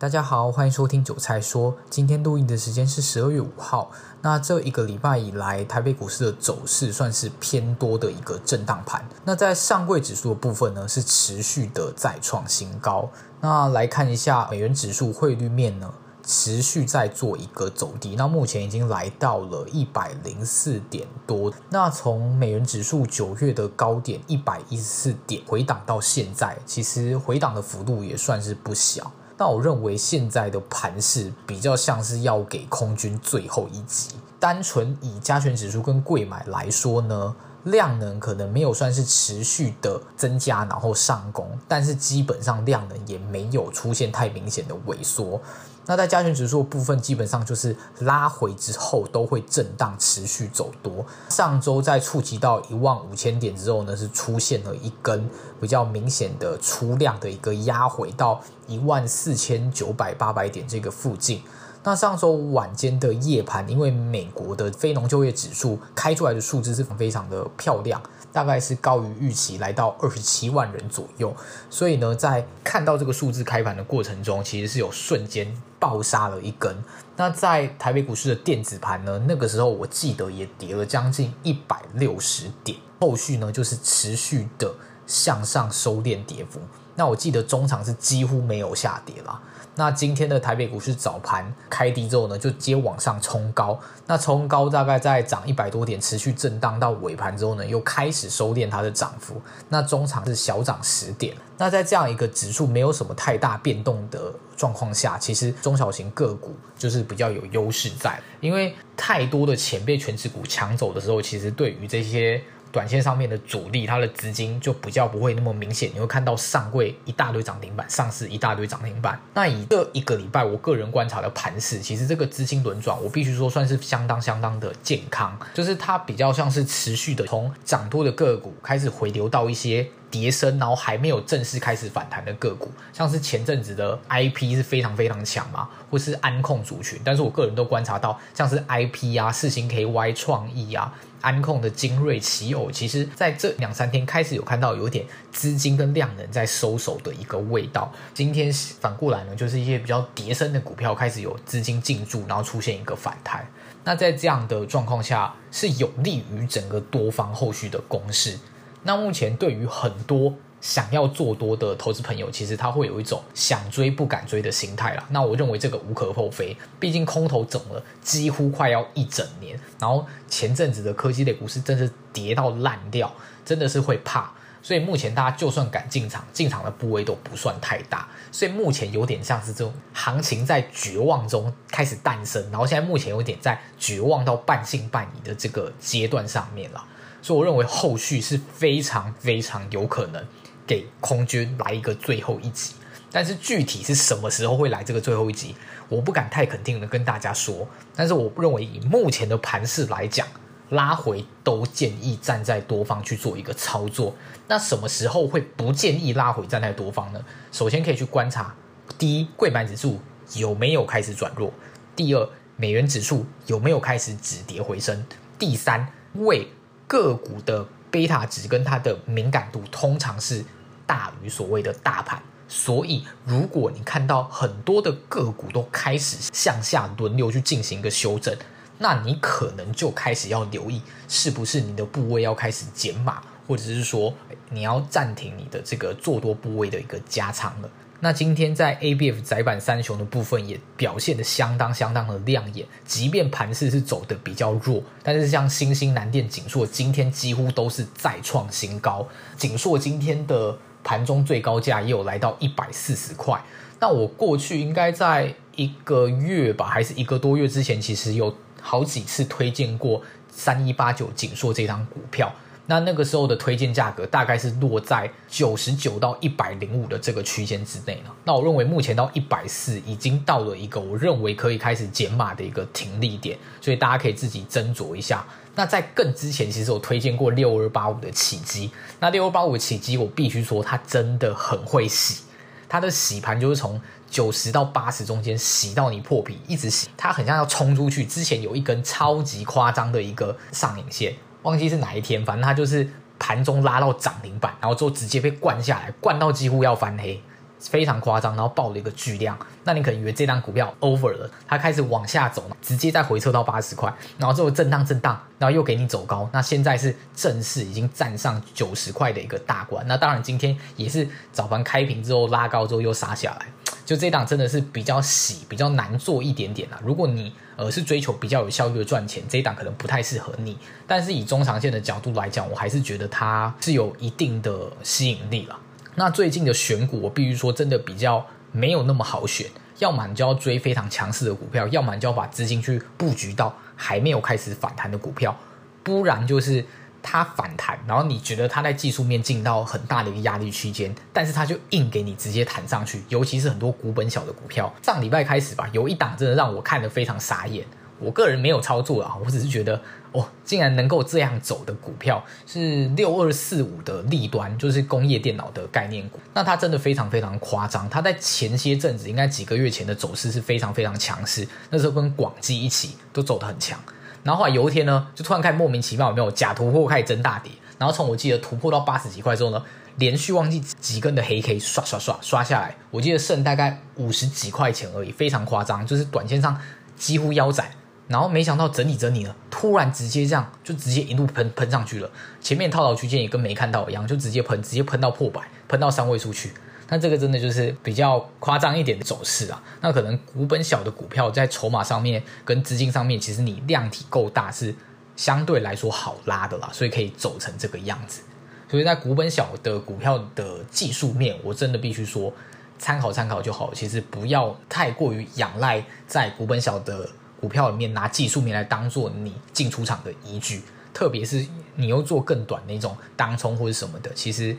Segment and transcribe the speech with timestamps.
[0.00, 1.74] 大家好，欢迎收听韭菜说。
[1.90, 3.90] 今天录音的时间是十二月五号。
[4.22, 9.04] 那这一个礼拜以来，台北股市的走势算是偏多的一个震荡盘。
[9.24, 13.10] 那在上柜指数的部分呢，是持续的再创新高。
[13.40, 15.92] 那来看一下美元指数汇率面呢，
[16.24, 18.14] 持续在做一个走低。
[18.14, 21.52] 那目前已经来到了一百零四点多。
[21.70, 29.10] 那从美元指数九月的高点一百一十四点回档到现在，其实回档的幅度也算是不小。
[29.38, 34.16] 那我认为现在的盘势比较像是要给空军最后一击。
[34.40, 37.34] 单纯以加权指数跟贵买来说呢，
[37.64, 45.40] 量能可能没有算是持续的增加，然后上攻，但是基本上量能也没有出现太明显的萎缩。
[45.88, 51.04] 那在加权指数部分，基本上就是拉回之后都会震荡持续走多。
[51.30, 55.26] 上周在触及到一万五千点之后呢，是出现了一根
[55.58, 61.42] 比较明显的出量的一个压回到一万四千九百八百点这个附近。
[61.84, 68.00] 那上周晚间的夜盘，因为美国的非农就业指数开出来的数字是非常的漂亮。
[68.30, 71.34] 大概是高于预期，来到二十七万人左右。
[71.70, 76.76] 所以呢，在看到这个数字开盘的过程中，其实是有瞬间暴杀了一根。
[77.16, 82.78] 那在台北股市的电子盘呢，那个时候我记得也跌了将近一百六十点。
[83.00, 84.72] 后续呢，就是持续的
[85.06, 86.60] 向上收敛跌幅。
[86.96, 89.40] 那我记得中场是几乎没有下跌啦。
[89.78, 93.78] 那今天的台北股市早盘开低之后呢，就接往上冲高。
[94.06, 99.40] 那冲高大概在涨一百多点，持续震荡到尾盘之后呢，又开始收敛它的涨幅。
[99.68, 101.32] 那中场是小涨十点。
[101.56, 112.42] 那在这样一个指数没有什么太大变动的状况下，其实中小型个股就是比较有优势在，因为太多的钱被权值股抢走的时候，其实对于这些。
[112.70, 115.90] 短线上面的主力，它的资金就比较不会那么明显。
[115.94, 119.20] 你会看到上柜一大堆涨停板，上市一大堆涨停板。
[119.34, 125.38] 那以这一个礼拜，我个人观察的盘势，其实这个资金轮转，我必须说算是相当相当的健康。
[125.54, 136.98] 就是它比较像是持续的从涨多的个股开始回流到一些跌升，然后还没有正式开始反弹的个股，像是前阵子的 IP 是非常非常强嘛，或是安控族群。
[137.04, 140.92] 但是我个人都观察到，像是 IP 啊、四星 KY 创意啊。
[141.20, 147.92] 安控的精锐、奇偶，其实在这两三天开始有看到有点资金跟量能在收手的一个味道。
[148.14, 153.44] 今天反过来呢，就是一些比较跌升的股票开始有资金进驻，然后出现一个反弹。
[153.82, 158.38] 那在这样的状况下，是有利于整个多方后续的攻势。
[158.82, 160.34] 那目前对于很多。
[160.60, 165.06] 想要做多的投资朋友，其实他会有一种想追不敢追的心态啦。
[165.10, 174.32] 那我认为这个无可厚非，毕竟空头整了几乎快要一整年，然后前阵子的科技类股市真是跌到烂掉，真的是会怕。
[174.60, 178.08] 所以目前大家就算敢进场，进场的部位都不算太大。
[178.32, 186.84] 所以目前有点像是这种行情在绝望中开始诞生，然后现在目前有点在绝望到半信半疑的这个阶段上面了。
[187.28, 190.24] 所以我认为后续是非常非常有可能。
[190.66, 192.74] 给空军来一个最后一击，
[193.10, 195.54] 但是具体是什么时候会来这个最后一击，
[195.90, 197.66] 我不敢太肯定的跟大家说。
[197.94, 200.26] 但是我认为以目前的盘势来讲，
[200.70, 204.14] 拉回都建议站在多方去做一个操作。
[204.46, 207.20] 那什么时候会不建议拉回站在多方呢？
[207.52, 208.54] 首先可以去观察：
[208.98, 210.00] 第一，柜买指数
[210.34, 211.50] 有没有开始转弱；
[211.94, 214.96] 第二，美元指数有没有开始止跌回升；
[215.38, 216.46] 第三，为
[216.88, 220.44] 个股的贝塔值跟它的敏感度通常是。
[220.88, 222.18] 大于所谓的大盘，
[222.48, 228.34] 所以如果你看到很多的个股都开始向下轮流去进行一个修正，
[228.78, 234.14] 那你可能就开始要留意，是不是你的部位要开始减码，或者是说
[234.48, 237.68] 你要暂停你的这个做多部位的一个加仓了。
[238.00, 250.58] 那今天在 ABF 载板三雄的部分也表现得相当相当的亮眼，即便盘势是走得比较弱，但是像欣兴、南电、景硕今天几乎都是再创新高，景硕今天的。
[250.84, 253.38] 盘中最高价也有来到一百四十块。
[253.78, 262.32] 那我过去应该在一个月吧，还是一个多月之前，其实有好几次推荐过三一八九景硕这张股票。
[262.70, 268.14] 那那个时候的推荐价格大概是落在九十九到一百零五的这个区间之内了。
[268.24, 275.26] 那我认为目前到一百四已经到了一个我认为可以开始减码的一个停利点，所以大家可以自己斟酌一下。
[275.54, 278.70] 那在更之前，其实我推荐过六二八五的启碁。
[279.00, 282.22] 那六二八五的启碁，我必须说它真的很会洗，
[282.68, 283.80] 它的洗盘就是从
[284.10, 288.04] 九十到八十中间洗到你破皮，一直洗，它很像要冲出去。
[288.04, 292.88] 之前有一根超级夸张的一个上影线，忘记是哪一天，反正它就是
[293.18, 297.20] 盘中拉到涨停板，然后之后直接被灌下来，灌到几乎要翻黑。
[297.60, 313.46] 非常夸张，然后爆了一个巨量，那你可能以为这档股票 over 了，它开始往下走，直接再回撤到八十块，然后之后震荡震荡，然后又给你走高，那现在是正式已经站上九十块的一个大关，那当然今天也是早盘开平之后拉高之后又杀下来，
[313.88, 316.78] 就这档真的是比较洗，比较难做一点点啦。
[316.84, 325.58] 如果你呃是追求比较有效率的赚钱，这一档可能不太适合你，但是以中长线的角度来讲，我还是觉得它是有一定的吸引力了。
[325.94, 329.46] 那最近的选股，我必须说真的比较没有那么好选，
[329.78, 335.34] 要么你就要追非常强势的股票，要么你就要把资金去布局到还没有开始反弹的股票，
[335.82, 336.62] 不然就是
[337.02, 347.64] 它反弹，然后你觉得它在技术面进到很大的一个压力区间，但是它就硬给你直接弹上去，尤其是很多股本小的股票，上礼拜开始吧，有一档真的让我看得非常傻眼。
[348.00, 349.80] 我个人没有操作啊，我只是觉得，
[350.12, 356.20] 哦，竟然能够这样走的股票是六二四五的立端，就是工业电脑的概念股。
[356.32, 363.76] 那它真的非常非常夸张，它在前些阵子，应该几个月前的走势是非常非常强势，那时候跟广基一起都走得很强。
[364.22, 369.62] 然后后来有一天呢，就突然开始莫名其妙有没有假突破开始真大跌，然后从我记得突破到八十几块之后呢，
[369.96, 376.58] 连续忘记几根的黑 K 刷刷刷刷下来，我记得剩大概五十几块钱而已，非常夸张，就是短线上
[376.96, 377.70] 几乎腰斩。
[378.08, 382.10] 然后没想到整理整理了，突然直接这样就直接一路喷喷上去了。
[382.40, 386.50] 前面套牢区间也跟没看到一样，就直接喷，直接喷到破百，喷到三位数去。
[386.88, 389.62] 那这个真的就是比较夸张一点的走势啊。
[389.80, 394.74] 那可能股本小的股票在筹码上面跟资金上面，其实你量体够大是
[395.16, 398.22] 相对来说好拉的啦，所以可以走成这个样子。
[398.70, 402.32] 所以在股本小的股票的技术面，我真的必须说
[402.78, 407.08] 参考参考就好，其实不要太过于仰赖在股本小的。
[407.40, 410.60] 股票里面拿技术面来当做你进出场的依据，
[410.92, 411.46] 特别是
[411.76, 414.56] 你又做更短那种当冲或者什么的，其实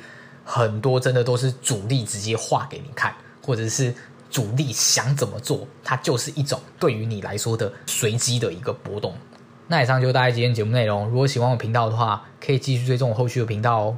[0.51, 3.93] 很多真的都是主力直接画给你看，或者是
[4.31, 9.13] 主力想怎么做，它就是一种对于你来说的随机的一个波动。
[9.67, 11.07] 那以上就是大家今天节目内容。
[11.09, 13.97] 如果喜欢我频道的话，可以继续追踪我后续的频道哦。